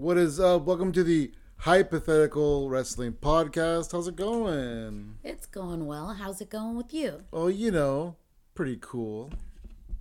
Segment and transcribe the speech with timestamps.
[0.00, 0.62] What is up?
[0.64, 3.92] Welcome to the Hypothetical Wrestling Podcast.
[3.92, 5.16] How's it going?
[5.22, 6.14] It's going well.
[6.14, 7.24] How's it going with you?
[7.34, 8.16] Oh, you know,
[8.54, 9.30] pretty cool,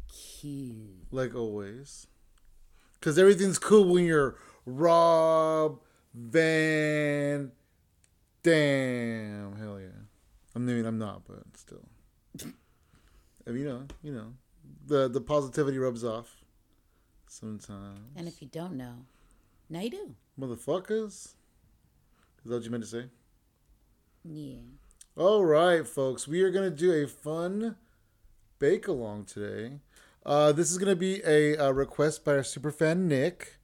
[0.08, 1.06] Cute.
[1.12, 2.08] like always.
[2.94, 5.82] Because everything's cool when you're Rob
[6.14, 7.52] Van
[8.42, 9.58] Dam.
[9.58, 9.88] Hell yeah.
[10.56, 11.90] I mean, I'm not, but still.
[13.46, 14.34] I mean, you know, you know,
[14.88, 16.38] the the positivity rubs off
[17.28, 18.12] sometimes.
[18.16, 18.94] And if you don't know,
[19.70, 20.16] now you do.
[20.40, 21.06] Motherfuckers.
[21.06, 21.36] Is
[22.46, 23.06] that what you meant to say?
[24.24, 24.60] Yeah.
[25.16, 26.28] All right, folks.
[26.28, 27.76] We are going to do a fun
[28.58, 29.80] bake along today.
[30.26, 33.58] Uh, this is going to be a, uh request by our super fan Nick.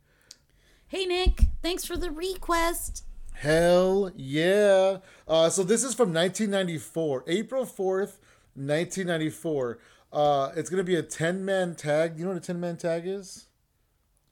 [0.88, 1.42] Hey, Nick.
[1.62, 3.04] Thanks for the request.
[3.34, 4.98] Hell yeah.
[5.28, 8.20] Uh, so this is from 1994, April 4th,
[8.56, 9.80] 1994.
[10.14, 12.18] Uh, it's going to be a 10 man tag.
[12.18, 13.48] You know what a 10 man tag is?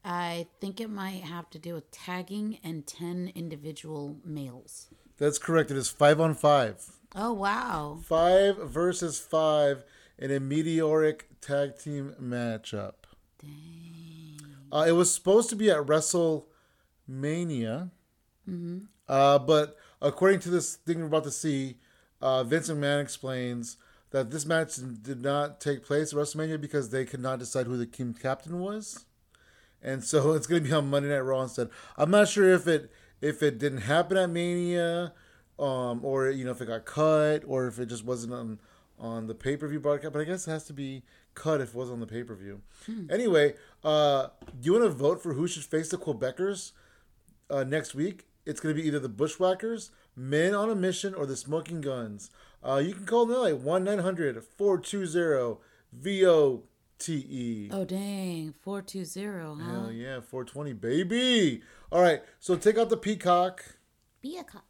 [0.06, 4.88] I think it might have to do with tagging and 10 individual males.
[5.18, 5.72] That's correct.
[5.72, 6.84] It is five on five.
[7.16, 8.00] Oh, wow.
[8.04, 9.84] Five versus five
[10.18, 12.94] in a meteoric tag team matchup.
[14.72, 17.92] Uh, it was supposed to be at WrestleMania,
[19.08, 21.78] uh, but according to this thing we're about to see,
[22.22, 23.78] uh, Vince McMahon explains
[24.10, 27.78] that this match did not take place at WrestleMania because they could not decide who
[27.78, 29.06] the team captain was,
[29.84, 31.70] and so it's going to be on Monday Night Raw instead.
[31.98, 35.14] I'm not sure if it if it didn't happen at Mania,
[35.60, 38.60] um, or you know if it got cut, or if it just wasn't on
[38.98, 40.14] on the pay per view broadcast.
[40.14, 41.04] But I guess it has to be
[41.36, 42.62] cut if it was on the pay per view.
[43.10, 44.28] Anyway, uh,
[44.60, 46.72] do you want to vote for who should face the Quebecers
[47.50, 48.28] uh, next week?
[48.46, 52.30] It's going to be either the Bushwhackers, Men on a Mission, or the Smoking Guns.
[52.62, 55.60] Uh, you can call them like 1 900 420
[57.06, 57.70] VOTE.
[57.72, 58.54] Oh, dang.
[58.62, 59.72] 420, huh?
[59.72, 61.62] Hell yeah, 420, baby.
[61.92, 63.64] All right, so take out the Peacock.
[64.22, 64.66] Be a cock.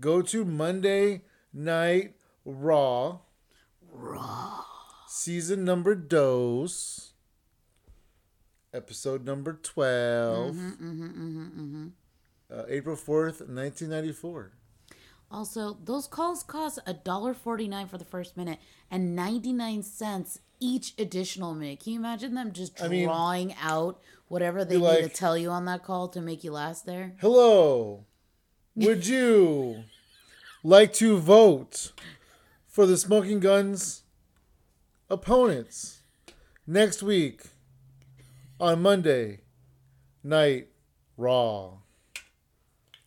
[0.00, 3.18] Go to Monday Night Raw.
[3.92, 4.64] Raw.
[5.06, 7.12] Season number dose.
[8.72, 10.54] Episode number 12.
[10.54, 11.86] Mm-hmm, mm-hmm, mm-hmm,
[12.52, 14.50] uh, April 4th, 1994.
[15.30, 18.58] Also, those calls cost $1.49 for the first minute
[18.90, 21.80] and 99 cents each additional minute.
[21.80, 25.50] Can you imagine them just I mean, drawing out whatever they need to tell you
[25.50, 27.12] on that call to make you last there?
[27.20, 28.06] Hello.
[28.74, 29.84] Would you
[30.62, 31.92] like to vote
[32.66, 34.04] for the Smoking Guns
[35.10, 36.02] opponents
[36.66, 37.42] next week
[38.58, 39.40] on Monday
[40.22, 40.68] Night
[41.18, 41.74] Raw?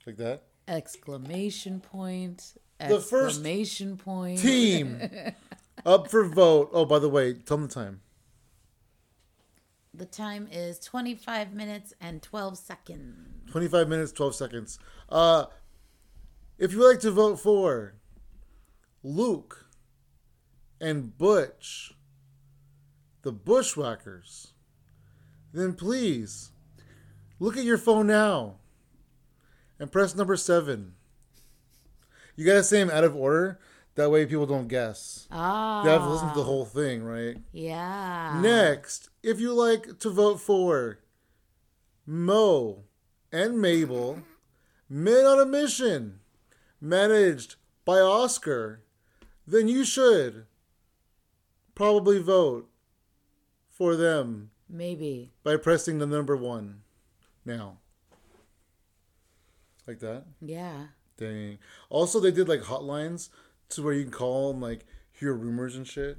[0.05, 0.43] Like that?
[0.67, 2.53] Exclamation point.
[2.79, 4.39] The first Exclamation point.
[4.39, 5.01] Team
[5.85, 6.69] up for vote.
[6.73, 8.01] Oh, by the way, tell them the time.
[9.93, 13.51] The time is 25 minutes and 12 seconds.
[13.51, 14.79] 25 minutes, 12 seconds.
[15.09, 15.45] Uh,
[16.57, 17.95] if you would like to vote for
[19.01, 19.65] Luke
[20.79, 21.93] and Butch,
[23.23, 24.53] the Bushwhackers,
[25.51, 26.51] then please
[27.39, 28.57] look at your phone now
[29.79, 30.93] and press number seven.
[32.35, 33.59] You gotta say them out of order.
[33.97, 35.27] That way people don't guess.
[35.31, 35.83] Ah.
[35.83, 37.35] You have to listen to the whole thing, right?
[37.51, 38.39] Yeah.
[38.39, 40.99] Next, if you like to vote for
[42.05, 42.83] Mo
[43.31, 44.19] and Mabel,
[44.87, 46.19] Men on a Mission,
[46.79, 48.83] managed by Oscar,
[49.47, 50.45] then you should
[51.73, 52.69] probably vote
[53.67, 55.33] for them Maybe.
[55.43, 56.81] by pressing the number one
[57.45, 57.79] now.
[59.87, 60.25] Like that?
[60.39, 60.87] Yeah.
[61.17, 61.57] Dang.
[61.89, 63.29] Also, they did like hotlines
[63.69, 66.17] to where you can call and like hear rumors and shit.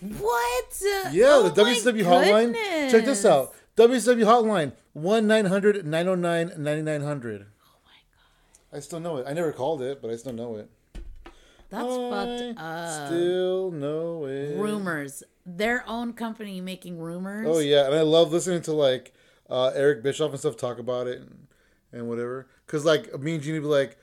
[0.00, 0.82] What?
[1.12, 2.54] Yeah, Oh the WCW hotline.
[2.90, 3.54] Check this out.
[3.76, 7.46] WCW hotline 1 900 909 9900.
[7.64, 8.76] Oh my god.
[8.76, 9.26] I still know it.
[9.26, 10.68] I never called it, but I still know it.
[11.70, 13.06] That's fucked I up.
[13.06, 14.58] Still know it.
[14.58, 15.22] rumors.
[15.46, 17.46] Their own company making rumors.
[17.48, 19.14] Oh yeah, and I love listening to like
[19.48, 21.46] uh, Eric Bischoff and stuff talk about it and,
[21.92, 22.46] and whatever.
[22.66, 23.96] Cause like me and Jeannie be like,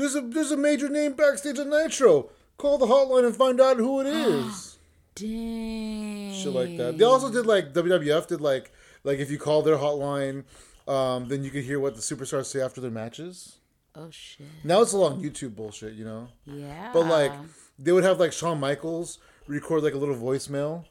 [0.00, 2.30] "There's a there's a major name backstage at Nitro.
[2.56, 4.78] Call the hotline and find out who it is."
[5.14, 6.32] Dang.
[6.34, 6.98] Shit like that.
[6.98, 8.72] They also did like WWF did like
[9.04, 10.44] like if you call their hotline,
[10.88, 13.56] um, then you could hear what the superstars say after their matches.
[13.94, 14.46] Oh shit.
[14.64, 16.28] Now it's a long YouTube bullshit, you know.
[16.46, 16.90] Yeah.
[16.92, 17.32] But like
[17.78, 20.84] they would have like Shawn Michaels record like a little voicemail.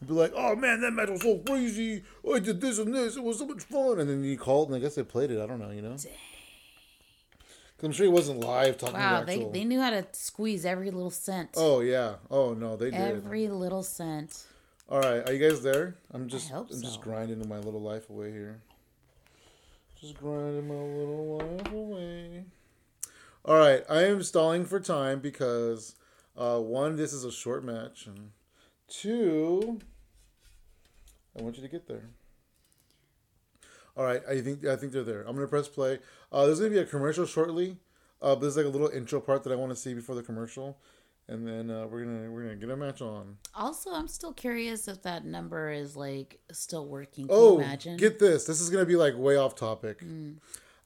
[0.00, 2.04] and Be like, oh man, that match was so crazy.
[2.32, 3.16] I did this and this.
[3.16, 3.98] It was so much fun.
[3.98, 5.40] And then you called, and I guess they played it.
[5.42, 5.90] I don't know, you know.
[5.90, 6.06] Cause
[7.82, 9.52] I'm sure he wasn't live talking wow, about they, actual.
[9.52, 11.50] they knew how to squeeze every little cent.
[11.56, 12.16] Oh yeah.
[12.30, 13.00] Oh no, they did.
[13.00, 14.44] every little cent.
[14.88, 15.94] All right, are you guys there?
[16.12, 18.60] I'm just I'm just grinding my little life away here.
[20.00, 22.44] Just grinding my little life away.
[23.44, 25.94] All right, I am stalling for time because
[26.36, 28.32] uh, one, this is a short match, and
[28.88, 29.78] two,
[31.38, 32.10] I want you to get there.
[33.96, 35.22] All right, I think I think they're there.
[35.22, 35.98] I'm gonna press play.
[36.32, 37.76] Uh, there's gonna be a commercial shortly.
[38.22, 40.22] Uh, but there's like a little intro part that I want to see before the
[40.22, 40.78] commercial,
[41.26, 43.38] and then uh, we're gonna we're gonna get a match on.
[43.54, 47.28] Also, I'm still curious if that number is like still working.
[47.28, 47.96] Can Oh, imagine?
[47.96, 48.44] get this!
[48.44, 50.02] This is gonna be like way off topic.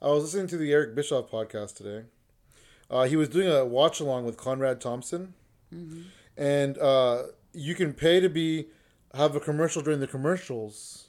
[0.01, 2.07] I was listening to the Eric Bischoff podcast today.
[2.89, 5.35] Uh, he was doing a watch along with Conrad Thompson,
[6.37, 8.69] and uh, you can pay to be
[9.13, 11.09] have a commercial during the commercials,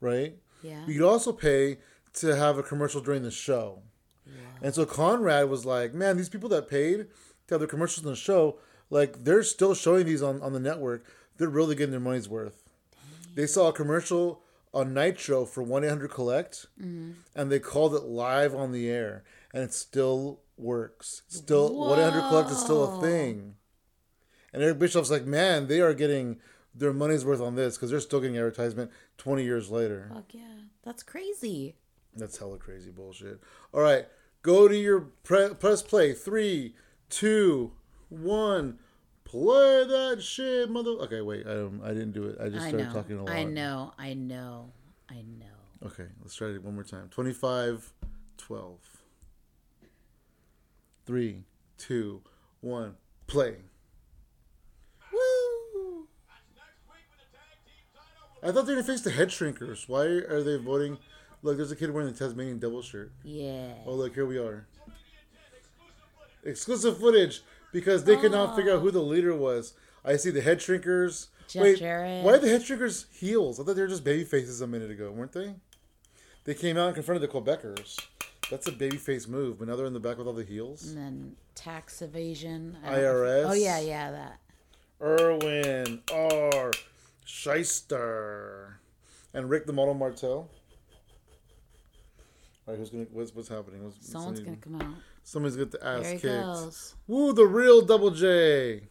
[0.00, 0.34] right?
[0.62, 0.86] Yeah.
[0.86, 1.78] You could also pay
[2.14, 3.82] to have a commercial during the show.
[4.62, 7.08] And so Conrad was like, man, these people that paid
[7.48, 8.58] to have their commercials in the show,
[8.90, 11.04] like they're still showing these on, on the network.
[11.36, 12.62] They're really getting their money's worth.
[13.34, 14.40] They saw a commercial
[14.72, 17.12] on Nitro for 1 800 Collect, mm-hmm.
[17.34, 21.22] and they called it live on the air, and it still works.
[21.28, 23.56] Still, 1 800 Collect is still a thing.
[24.52, 26.38] And Eric Bischoff's like, man, they are getting
[26.74, 30.10] their money's worth on this because they're still getting advertisement 20 years later.
[30.12, 30.42] Fuck yeah,
[30.82, 31.76] that's crazy.
[32.14, 33.40] That's hella crazy bullshit.
[33.72, 34.06] All right,
[34.42, 36.12] go to your pre- press play.
[36.12, 36.74] Three,
[37.08, 37.72] two,
[38.08, 38.78] one.
[39.24, 40.90] Play that shit, mother.
[40.90, 41.46] Okay, wait.
[41.46, 42.36] I um, I didn't do it.
[42.38, 42.92] I just I started know.
[42.92, 43.34] talking a lot.
[43.34, 43.94] I know.
[43.98, 44.72] I know.
[45.08, 45.86] I know.
[45.86, 47.08] Okay, let's try it one more time.
[47.10, 47.92] 25,
[48.36, 48.78] 12.
[51.06, 51.44] Three,
[51.78, 52.22] two,
[52.60, 52.94] one.
[53.26, 53.56] Play.
[55.12, 56.06] Woo!
[58.42, 59.88] I thought they were gonna fix the head shrinkers.
[59.88, 60.98] Why are they voting?
[61.42, 63.12] Look, there's a kid wearing the Tasmanian devil shirt.
[63.24, 63.72] Yeah.
[63.86, 64.66] Oh, look, here we are.
[66.44, 67.42] Exclusive footage
[67.72, 69.04] because they could not figure out who the oh.
[69.04, 69.74] leader was.
[70.04, 71.28] I see the head shrinkers.
[71.48, 72.24] Jeff Wait, Jarrett.
[72.24, 73.60] why are the head shrinkers heels?
[73.60, 75.54] I thought they were just baby faces a minute ago, weren't they?
[76.44, 77.98] They came out and confronted the Quebecers.
[78.50, 80.88] That's a baby face move, but now they're in the back with all the heels.
[80.88, 82.76] And then tax evasion.
[82.84, 83.50] I don't know if- IRS.
[83.50, 84.38] Oh yeah, yeah, that.
[85.00, 86.71] Irwin R.
[87.42, 88.74] Schyster
[89.34, 90.32] and Rick the Model Martel.
[90.32, 90.48] All
[92.68, 93.06] right, who's gonna?
[93.10, 93.82] What's what's happening?
[93.82, 94.94] What's, Someone's gonna come out.
[95.24, 96.22] Somebody's got the ass There kicked.
[96.22, 96.94] goes.
[97.08, 98.82] Woo, the real double J.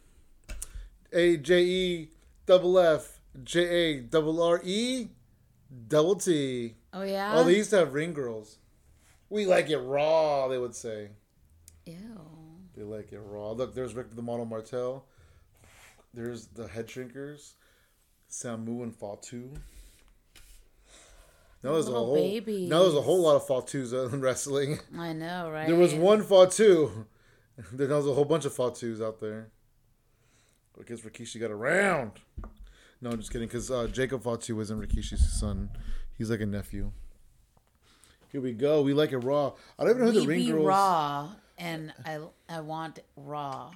[1.14, 2.10] A J E
[2.46, 5.08] double F J A double R E
[5.88, 6.76] double T.
[6.94, 7.34] Oh yeah.
[7.36, 8.58] Oh, they used to have ring girls.
[9.30, 11.12] We like it raw, they would say.
[11.86, 11.96] Ew.
[12.76, 13.52] They like it raw.
[13.52, 15.06] Look, there's Rick the Model Martel.
[16.14, 17.54] There's the head shrinkers.
[18.32, 19.50] Samu and Fatu.
[21.64, 22.70] Now there's a whole babies.
[22.70, 24.80] now there's a whole lot of Fatus in wrestling.
[24.98, 25.68] I know, right?
[25.68, 27.06] There was one Fatu.
[27.74, 29.50] There was a whole bunch of Fatus out there.
[30.80, 32.14] I guess Rikishi got around.
[33.02, 33.48] No, I'm just kidding.
[33.48, 35.70] Because uh, Jacob Fatu wasn't Rikishi's son.
[36.18, 36.92] He's like a nephew.
[38.32, 38.82] Here we go.
[38.82, 39.52] We like it raw.
[39.78, 40.66] I don't even know who We the ring be girls.
[40.66, 41.30] raw,
[41.60, 42.20] and I
[42.50, 43.70] I want raw.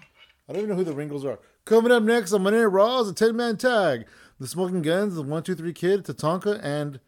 [0.50, 1.38] I don't even know who the ring girls are.
[1.66, 4.06] Coming up next on Monday Raw is a ten man tag.
[4.38, 7.00] The Smoking Guns, the One Two Three Kid, Tatanka, and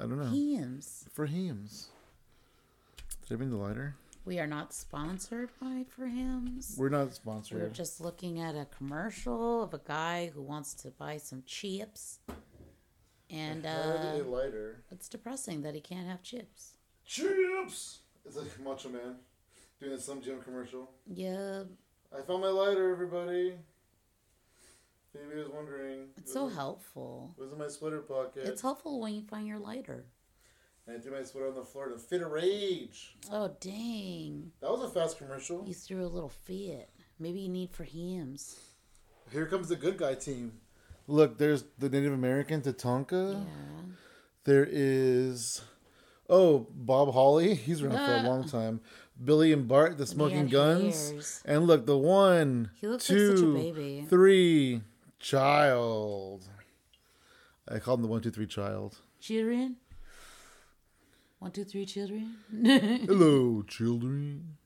[0.00, 1.06] I don't know Hymns.
[1.12, 1.90] for Heems.
[3.28, 3.96] Did I bring the lighter?
[4.24, 6.76] We are not sponsored by for Hims.
[6.78, 7.60] We're not sponsored.
[7.60, 12.20] We're just looking at a commercial of a guy who wants to buy some chips.
[13.28, 14.82] And uh, lighter.
[14.90, 16.78] it's depressing that he can't have chips.
[17.04, 17.98] Chips.
[18.24, 19.16] It's like Macho Man
[19.78, 20.90] doing a Slim Jim commercial.
[21.06, 21.64] Yeah,
[22.16, 23.56] I found my lighter, everybody.
[25.18, 27.34] Anybody was wondering, it's so was- helpful.
[27.38, 28.46] It was in my sweater pocket.
[28.46, 30.06] It's helpful when you find your lighter.
[30.86, 33.16] and I threw my sweater on the floor to fit a rage.
[33.30, 34.52] Oh, dang.
[34.60, 35.64] That was a fast commercial.
[35.66, 36.90] You threw a little fit.
[37.18, 38.58] Maybe you need for Hims.
[39.32, 40.52] Here comes the good guy team.
[41.06, 43.34] Look, there's the Native American Tatanka.
[43.34, 43.84] Yeah.
[44.44, 45.62] There is,
[46.28, 47.54] oh, Bob Holly.
[47.54, 48.80] He's around for a long time.
[49.22, 51.40] Billy and Bart, the Smoking Guns.
[51.46, 54.06] And look, the one, He looks like two, such a baby.
[54.10, 54.82] three,
[55.24, 56.44] child.
[57.66, 58.98] I call him the one, two, three child.
[59.20, 59.76] Children?
[61.38, 62.36] One, two, three children?
[63.06, 64.58] Hello, children.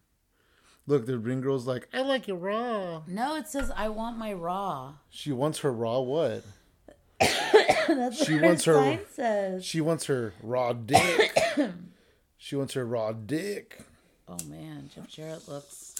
[0.87, 3.03] Look, the ring girl's like, I like it raw.
[3.07, 4.95] no, it says I want my raw.
[5.11, 6.45] She wants her raw what?
[7.21, 9.65] That's She what wants her her- sign says.
[9.65, 11.37] She wants her raw dick.
[12.37, 13.81] she wants her raw dick.
[14.27, 15.95] Oh man, Jeff Jarrett looks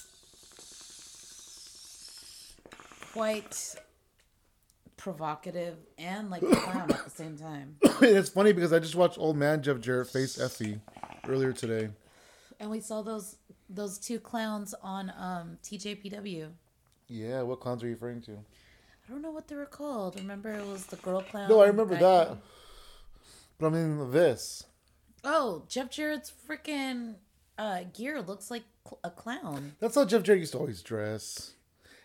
[3.13, 3.75] quite
[4.99, 7.77] provocative and like clown at the same time.
[8.01, 10.79] it's funny because I just watched old man Jeff Jarrett face Effy
[11.27, 11.89] earlier today.
[12.59, 13.37] And we saw those
[13.69, 16.49] those two clowns on um TJPW.
[17.07, 18.33] Yeah, what clowns are you referring to?
[18.33, 20.17] I don't know what they were called.
[20.17, 21.49] Remember, it was the girl clown.
[21.49, 22.27] No, I remember that.
[22.27, 22.41] clown?
[23.57, 24.65] But I mean this.
[25.23, 27.15] Oh, Jeff Jarrett's freaking
[27.57, 31.53] uh, gear looks like cl- a clown That's how Jeff Jarrett used to always dress.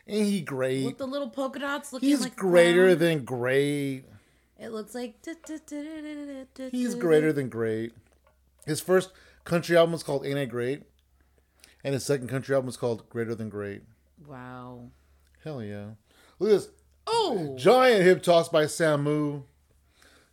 [0.06, 0.84] Ain't he great?
[0.84, 1.92] with the little polka dots.
[1.92, 4.04] Looking He's like greater than great.
[4.58, 5.14] It looks like.
[6.70, 7.92] He's greater than great.
[8.66, 9.11] His first
[9.44, 10.82] country album was called Ain't I Great?
[11.82, 13.82] And his second country album was called Greater Than Great.
[14.26, 14.90] Wow.
[15.42, 15.88] Hell yeah.
[16.38, 16.68] Look at this
[17.06, 19.42] Oh, giant hip toss by Samu.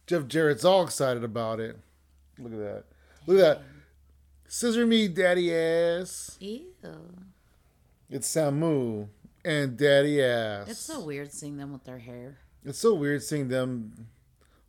[0.08, 1.78] Jeff Jarrett's all excited about it.
[2.40, 2.84] Look at that.
[3.28, 3.62] Look at that.
[4.48, 6.38] Scissor me, daddy ass.
[6.40, 6.68] ew.
[8.10, 9.08] It's Samu
[9.46, 10.70] and daddy ass.
[10.70, 12.38] It's so weird seeing them with their hair.
[12.64, 14.08] It's so weird seeing them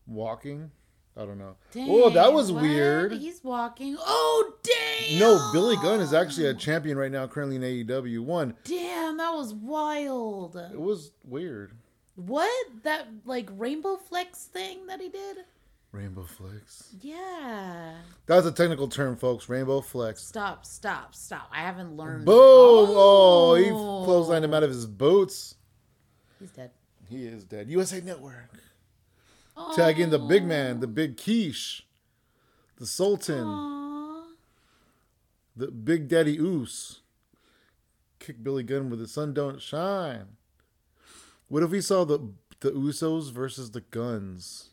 [0.06, 0.70] walking.
[1.14, 1.56] I don't know.
[1.76, 2.62] oh, that was what?
[2.62, 3.12] weird.
[3.12, 3.96] He's walking.
[4.00, 5.18] Oh, damn.
[5.18, 8.20] No, Billy Gunn is actually a champion right now, currently in AEW.
[8.24, 10.56] One, Damn, that was wild.
[10.56, 11.72] it was weird.
[12.14, 12.50] What?
[12.84, 15.38] That, like, rainbow flex thing that he did?
[15.92, 16.88] Rainbow flex.
[17.02, 17.96] Yeah.
[18.25, 19.49] That's a technical term, folks.
[19.50, 20.22] Rainbow flex.
[20.22, 21.50] Stop, stop, stop.
[21.52, 22.25] I haven't learned.
[22.25, 22.34] Boom!
[22.37, 24.06] Oh, he oh.
[24.06, 25.56] clotheslined him out of his boots.
[26.40, 26.70] He's dead.
[27.11, 27.68] He is dead.
[27.68, 28.50] USA Network.
[29.76, 30.90] Tagging the big man, the oh.
[30.90, 31.87] big quiche,
[32.76, 34.25] the Sultan, Aww.
[35.54, 37.00] the Big Daddy Oos.
[38.18, 40.37] Kick Billy Gunn with the sun don't shine.
[41.49, 42.30] What if we saw the
[42.61, 44.71] the Usos versus the Guns?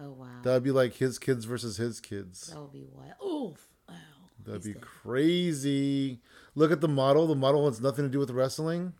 [0.00, 0.26] Oh, wow.
[0.42, 2.48] That'd be like his kids versus his kids.
[2.48, 3.14] That would be wild.
[3.54, 3.66] Oof.
[3.88, 3.94] Wow.
[4.44, 4.82] That'd He's be dead.
[4.82, 6.20] crazy.
[6.54, 7.26] Look at the model.
[7.26, 8.92] The model has nothing to do with wrestling.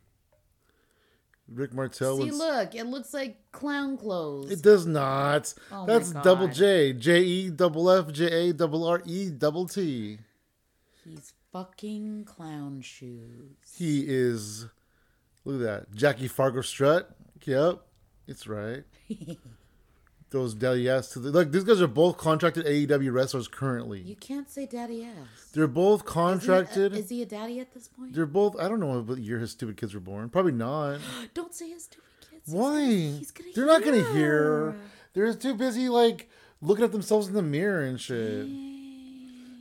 [1.53, 2.75] Rick Martel See, look.
[2.75, 4.51] It looks like clown clothes.
[4.51, 5.53] It does not.
[5.71, 6.49] Oh my That's double.
[6.49, 6.93] J.
[6.95, 10.19] J E double F J A double R E double T.
[11.05, 13.57] He's fucking clown shoes.
[13.77, 14.67] He is.
[15.45, 15.61] Look at
[15.91, 15.95] that.
[15.95, 17.11] Jackie Fargo strut.
[17.45, 17.81] Yep.
[18.27, 18.85] It's right.
[20.35, 21.31] Those daddy ass to the.
[21.31, 24.01] Look, these guys are both contracted AEW wrestlers currently.
[24.01, 25.51] You can't say daddy ass.
[25.53, 26.93] They're both Is he a- uh, contracted.
[26.97, 28.15] Is he a daddy at this point?
[28.15, 28.57] They're both.
[28.59, 30.29] I don't know what year his stupid kids were born.
[30.31, 30.99] Probably not.
[31.35, 32.43] Don't say his stupid kids.
[32.47, 32.71] He's Why?
[32.73, 34.75] gonna- He's gonna They're not gonna hear.
[35.15, 36.29] They're too busy like
[36.61, 38.49] looking at themselves in the mirror and shit.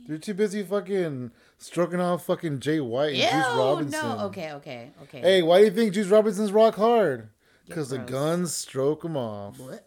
[0.08, 4.00] They're too busy fucking stroking off fucking Jay White and Ew, Juice Robinson.
[4.18, 4.24] no.
[4.26, 5.20] Okay, okay, okay.
[5.20, 7.28] Hey, why do you think Juice Robinson's rock hard?
[7.66, 9.58] Because the guns stroke him off.
[9.60, 9.86] What?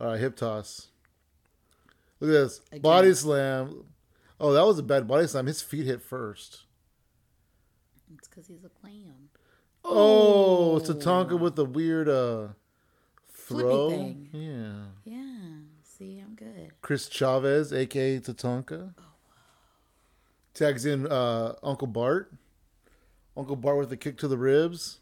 [0.00, 0.88] All right, hip toss.
[2.20, 3.84] Look at this body slam.
[4.38, 5.46] Oh, that was a bad body slam.
[5.46, 6.64] His feet hit first.
[8.14, 9.30] It's because he's a clam.
[9.84, 12.48] Oh, Tatanka with the weird uh
[13.26, 13.90] Flippy throw.
[13.90, 14.28] thing.
[14.32, 15.12] Yeah.
[15.14, 15.46] Yeah.
[15.84, 16.72] See, I'm good.
[16.82, 18.94] Chris Chavis, aka Tatanka.
[20.52, 22.32] Tags in uh, Uncle Bart.
[23.36, 25.00] Uncle Bart with a kick to the ribs.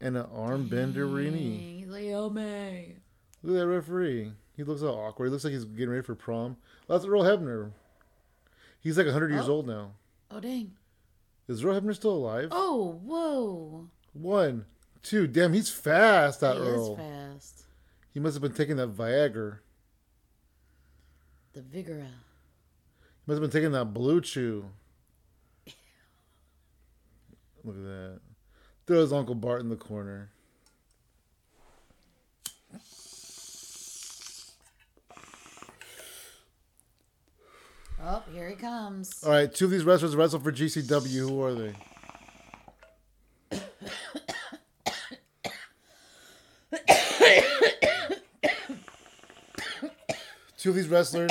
[0.00, 1.30] And an arm bender knee.
[1.30, 3.00] Dang, He's like, oh man.
[3.42, 4.32] Look at that referee.
[4.56, 5.26] He looks all awkward.
[5.26, 6.56] He looks like he's getting ready for prom.
[6.88, 7.72] That's Earl Hebner.
[8.80, 9.52] He's like 100 years Oh.
[9.52, 9.92] old now.
[10.30, 10.72] Oh dang.
[11.48, 12.48] Is Earl Hebner still alive?
[12.52, 13.88] Oh whoa.
[14.12, 14.66] One,
[15.02, 15.26] two.
[15.26, 16.92] Damn, he's fast, that he Earl.
[16.92, 17.64] is fast.
[18.12, 19.58] He must have been taking that Viagra.
[21.52, 22.06] The Vigora.
[22.06, 24.66] He must have been taking that Blue Chew.
[27.64, 28.20] Look at that.
[28.86, 30.30] There's Uncle Bart in the corner.
[38.02, 39.22] Oh, here he comes.
[39.22, 41.28] All right, two of these wrestlers wrestle for GCW.
[41.28, 41.74] Who are they?
[50.56, 51.30] two of these wrestlers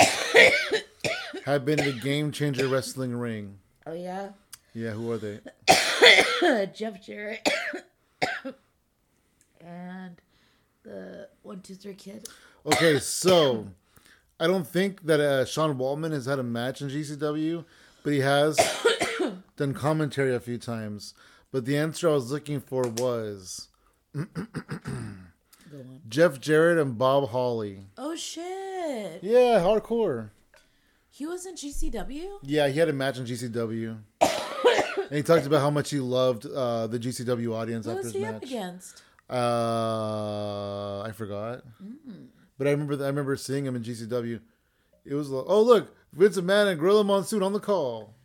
[1.44, 3.58] have been in the Game Changer Wrestling ring.
[3.86, 4.30] Oh yeah.
[4.74, 5.40] Yeah, who are they?
[6.74, 7.48] Jeff Jarrett.
[9.60, 10.20] and
[10.84, 12.28] the one two three kid.
[12.66, 13.66] Okay, so
[14.40, 17.64] I don't think that uh, Sean Waltman has had a match in GCW,
[18.02, 18.56] but he has
[19.56, 21.12] done commentary a few times.
[21.52, 23.68] But the answer I was looking for was
[26.08, 27.86] Jeff Jarrett and Bob Holly.
[27.98, 29.22] Oh shit.
[29.22, 30.30] Yeah, hardcore.
[31.10, 32.38] He was in GCW?
[32.42, 33.98] Yeah, he had a match in GCW.
[34.20, 38.12] and he talked about how much he loved uh, the GCW audience Who after was
[38.12, 38.42] his he up match.
[38.44, 39.02] against?
[39.28, 41.62] Uh, I forgot.
[41.82, 42.26] Mm.
[42.60, 44.38] But I remember I remember seeing him in GCW.
[45.06, 48.16] It was like, oh look, Vince McMahon and Gorilla Monsoon on the call,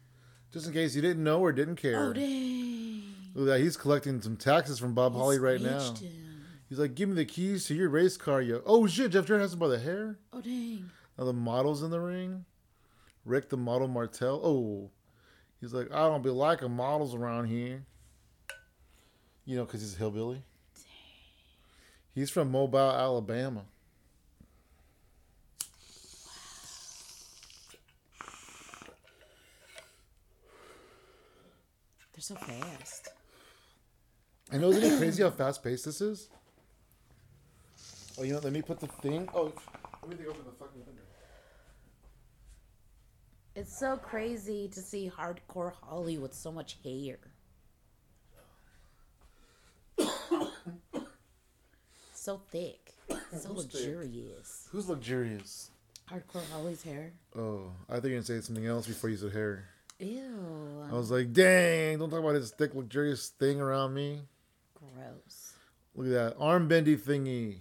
[0.51, 2.07] just in case you didn't know or didn't care.
[2.07, 3.03] Oh dang.
[3.33, 5.79] Look at that, he's collecting some taxes from Bob Holly right now.
[5.79, 6.43] Him.
[6.67, 8.61] He's like, give me the keys to your race car, yo.
[8.65, 10.17] Oh shit, Jeff Jarrett has him by the hair.
[10.33, 10.89] Oh dang.
[11.17, 12.43] Now the model's in the ring.
[13.23, 14.41] Rick the model Martel.
[14.43, 14.91] Oh,
[15.61, 17.85] he's like, I don't be liking models around here.
[19.45, 20.43] You know, because he's a hillbilly.
[22.13, 23.63] He's from Mobile, Alabama.
[32.25, 33.09] So fast.
[34.51, 36.29] I know, isn't it crazy how fast paced this is?
[38.17, 39.29] Oh, you know, let me put the thing.
[39.33, 39.53] Oh,
[40.01, 41.03] let me think open the fucking window.
[43.55, 47.19] It's so crazy to see hardcore Holly with so much hair.
[52.15, 53.73] so thick, so Who's thick?
[53.73, 54.67] luxurious.
[54.71, 55.69] Who's luxurious?
[56.09, 57.13] Hardcore Holly's hair.
[57.37, 59.74] Oh, I think you're gonna say something else before you said hair.
[59.99, 64.21] Ew, I was like, dang, don't talk about this thick, luxurious thing around me.
[64.77, 65.53] gross.
[65.95, 67.59] Look at that arm bendy thingy.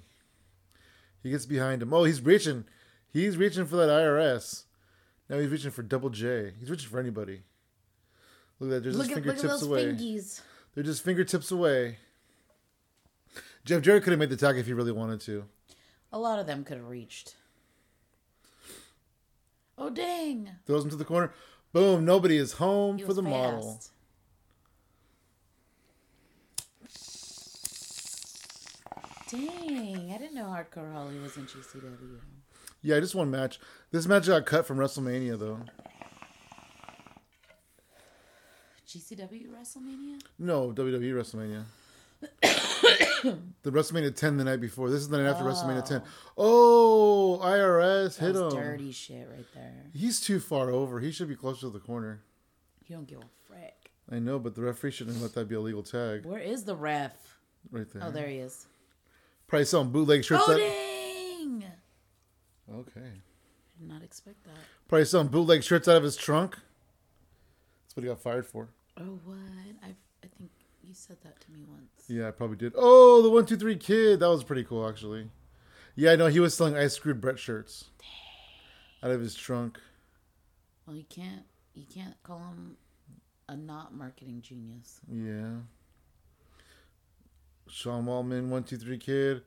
[1.23, 1.93] He gets behind him.
[1.95, 2.65] Oh, he's reaching.
[3.13, 4.65] He's reaching for that IRS.
[5.29, 6.53] Now he's reaching for double J.
[6.59, 7.43] He's reaching for anybody.
[8.59, 8.83] Look at that.
[8.83, 9.85] They're just Look look at fingertips those away.
[9.87, 10.41] fingies.
[10.75, 11.99] They're just fingertips away.
[13.65, 15.45] Jeff Jarrett could have made the tag if he really wanted to.
[16.13, 17.37] A lot of them could have reached.
[19.79, 20.51] Oh dang!
[20.67, 21.33] Throws him to the corner.
[21.75, 22.05] Boom.
[22.05, 23.81] Nobody is home for the model.
[29.29, 32.21] Dang, I didn't know Hardcore Holly was in GCW.
[32.81, 33.59] Yeah, just one match.
[33.91, 35.59] This match got cut from WrestleMania though.
[38.87, 40.21] GCW WrestleMania?
[40.39, 41.65] No, WWE WrestleMania.
[43.63, 44.91] the WrestleMania 10 the night before.
[44.91, 46.03] This is the night after WrestleMania 10.
[46.37, 48.51] Oh, oh IRS That hit him.
[48.51, 49.85] dirty shit right there.
[49.95, 51.01] He's too far over.
[51.01, 52.21] He should be closer to the corner.
[52.87, 53.91] You don't give a frick.
[54.11, 56.77] I know, but the referee shouldn't let that be a legal tag Where is the
[56.77, 57.13] ref?
[57.71, 58.03] right there.
[58.05, 58.67] Oh, there he is.
[59.47, 60.45] Probably selling bootleg shirts.
[60.47, 60.59] Oh, That...
[60.59, 61.65] dang!
[62.73, 63.11] Okay.
[63.79, 64.57] Did not expect that.
[64.89, 66.59] Probably selling bootleg shirts out of his trunk.
[67.85, 68.69] That's what he got fired for.
[68.99, 69.37] Oh, what?
[69.83, 69.89] I
[70.23, 70.51] I think
[70.87, 71.89] you said that to me once.
[72.09, 72.73] Yeah, I probably did.
[72.77, 74.21] Oh, the one two three kid.
[74.21, 75.31] That was pretty cool, actually.
[75.97, 77.87] Yeah, I know he was selling ice screwed Bret shirts
[79.03, 79.79] out of his trunk.
[80.87, 81.43] Well, you can't
[81.75, 82.77] you can't call him
[83.49, 85.01] a not marketing genius.
[85.11, 85.51] Yeah.
[87.69, 89.43] Sean Waltman, one two three kid,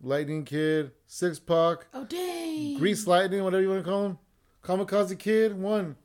[0.00, 2.78] Lightning Kid, Six Pac, Oh, dang!
[2.78, 4.18] Grease Lightning, whatever you want to call him,
[4.62, 5.96] Kamikaze Kid, one,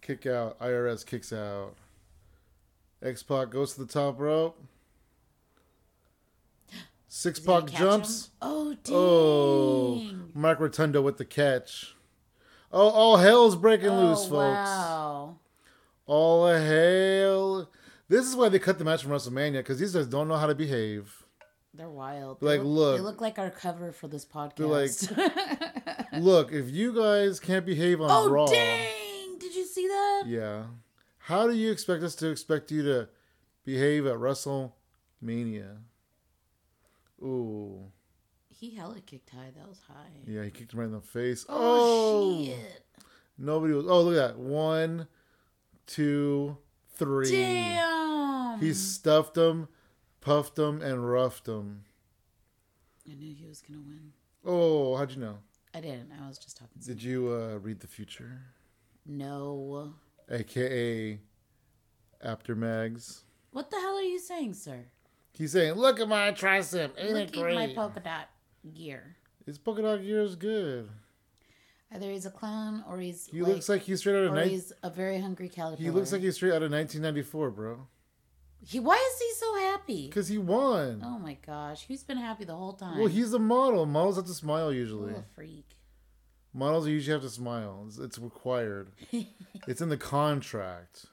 [0.00, 0.58] kick out.
[0.60, 1.74] IRS kicks out.
[3.02, 4.62] X Pac goes to the top rope.
[7.08, 8.26] Six Pac jumps.
[8.26, 8.30] him?
[8.42, 10.20] Oh, oh dang!
[10.24, 11.94] Oh, Mark Rotundo with the catch.
[12.72, 14.32] Oh, all hell's breaking Oh, loose, folks.
[14.32, 15.38] wow.
[16.06, 17.70] All hell.
[18.08, 20.46] This is why they cut the match from WrestleMania because these guys don't know how
[20.46, 21.24] to behave.
[21.74, 22.42] They're wild.
[22.42, 22.96] Like, they look.
[22.96, 24.56] They look like our cover for this podcast.
[24.56, 24.66] They're
[25.26, 29.38] like, Look, if you guys can't behave on oh, Raw, Oh, dang!
[29.38, 30.22] Did you see that?
[30.26, 30.62] yeah,
[31.26, 33.08] how do you expect us to expect you to
[33.64, 35.78] behave at WrestleMania?
[37.22, 37.90] Ooh,
[38.48, 39.50] He hella kicked high.
[39.56, 40.20] That was high.
[40.26, 41.44] yeah, he kicked him right in the face.
[41.48, 42.84] Oh, Oh, shit!
[43.38, 43.86] nobody was.
[43.86, 44.38] Oh, look at that.
[44.38, 45.08] One,
[45.86, 46.56] two,
[46.94, 47.30] three.
[47.30, 48.60] Damn!
[48.60, 49.68] He stuffed him,
[50.20, 51.84] puffed him, and roughed him.
[53.10, 54.12] I knew he was gonna win.
[54.44, 55.38] Oh, how'd you know?
[55.74, 56.10] I didn't.
[56.22, 56.80] I was just talking.
[56.84, 58.40] Did you uh, read the future?
[59.04, 59.94] No.
[60.30, 61.20] AKA
[62.22, 63.24] After Mags.
[63.52, 64.84] What the hell are you saying, sir?
[65.32, 68.28] He's saying, "Look at my tricep, ain't Look it at great?" my polka dot
[68.74, 69.16] gear.
[69.44, 70.88] His polka dot gear is good.
[71.92, 74.48] Either he's a clown or he's He looks like he's straight out of or ni-
[74.50, 75.76] he's a very hungry caterpillar.
[75.84, 77.86] He looks like he's straight out of 1994, bro.
[78.60, 78.80] he.
[78.80, 80.06] Why is he so happy?
[80.08, 81.00] Because he won.
[81.04, 82.98] Oh my gosh, he's been happy the whole time.
[82.98, 83.86] Well, he's a model.
[83.86, 85.12] Models have to smile What usually.
[85.14, 85.75] a freak.
[86.56, 87.84] Models usually have to smile.
[87.86, 88.92] It's, it's required.
[89.68, 91.04] it's in the contract.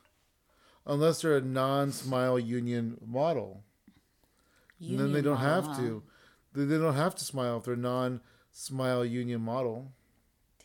[0.86, 3.63] Unless they're a non-smile union model.
[4.79, 6.03] And then they don't model, have to.
[6.53, 9.91] They, they don't have to smile if they're non-smile union model.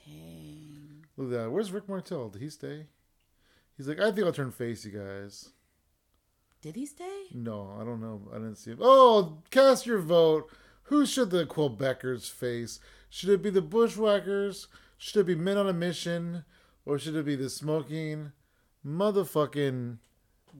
[0.06, 1.04] Dang.
[1.16, 1.50] Look at that.
[1.50, 2.28] Where's Rick Martel?
[2.28, 2.86] Did he stay?
[3.76, 5.50] He's like, I think I'll turn face, you guys.
[6.62, 7.24] Did he stay?
[7.34, 8.22] No, I don't know.
[8.32, 8.78] I didn't see him.
[8.80, 10.48] Oh, cast your vote.
[10.84, 12.78] Who should the Quebecers face?
[13.10, 14.68] Should it be the Bushwhackers?
[14.96, 16.44] Should it be Men on a Mission?
[16.84, 18.32] Or should it be the smoking
[18.86, 19.98] motherfucking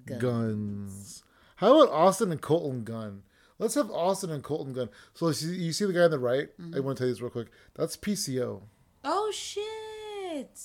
[0.07, 0.23] Guns.
[0.23, 1.23] guns?
[1.57, 3.23] How about Austin and Colton Gunn?
[3.59, 4.89] Let's have Austin and Colton Gunn.
[5.15, 6.49] So you see, the guy on the right?
[6.59, 6.85] I mm-hmm.
[6.85, 7.49] want to tell you this real quick.
[7.75, 8.63] That's PCO.
[9.05, 10.61] Oh shit.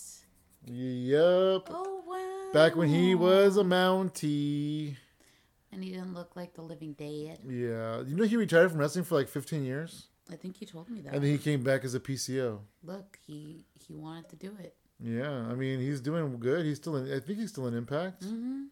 [0.66, 1.70] Yep.
[1.70, 2.54] Oh wow.
[2.54, 4.96] Back when he was a Mountie.
[5.72, 7.40] And he didn't look like the living dead.
[7.48, 8.02] Yeah.
[8.02, 10.08] You know he retired from wrestling for like 15 years?
[10.32, 11.14] I think you told me that.
[11.14, 12.60] And then he came back as a PCO.
[12.84, 14.76] Look, he he wanted to do it.
[15.00, 16.66] Yeah, I mean he's doing good.
[16.66, 17.12] He's still in.
[17.14, 18.24] I think he's still in Impact.
[18.24, 18.64] hmm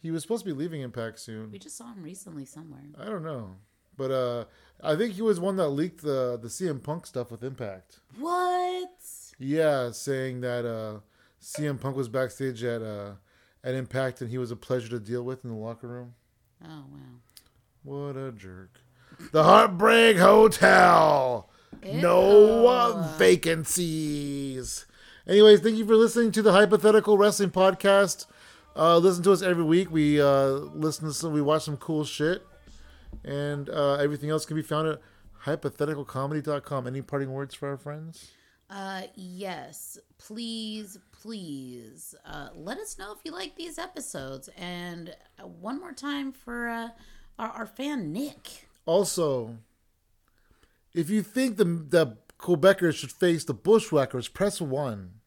[0.00, 1.50] He was supposed to be leaving Impact soon.
[1.50, 2.84] We just saw him recently somewhere.
[2.98, 3.56] I don't know,
[3.96, 4.44] but uh,
[4.82, 7.98] I think he was one that leaked the the CM Punk stuff with Impact.
[8.18, 8.90] What?
[9.38, 11.00] Yeah, saying that uh,
[11.40, 13.14] CM Punk was backstage at uh,
[13.64, 16.14] at Impact, and he was a pleasure to deal with in the locker room.
[16.64, 17.18] Oh wow.
[17.82, 18.78] What a jerk.
[19.30, 21.48] The Heartbreak Hotel.
[21.84, 24.86] No uh, vacancies.
[25.26, 28.26] Anyways, thank you for listening to the Hypothetical Wrestling Podcast.
[28.74, 29.90] Uh, listen to us every week.
[29.90, 32.44] We uh, listen to some, we watch some cool shit,
[33.24, 35.00] and uh, everything else can be found at
[35.44, 36.86] hypotheticalcomedy.com.
[36.86, 38.32] Any parting words for our friends?
[38.68, 44.48] Uh, yes, please, please, uh, let us know if you like these episodes.
[44.56, 45.14] And
[45.60, 46.88] one more time for uh,
[47.38, 48.66] our, our fan Nick.
[48.84, 49.58] Also,
[50.94, 55.20] if you think the the Quebecers should face the Bushwhackers, press one.